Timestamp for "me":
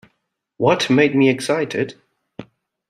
1.15-1.29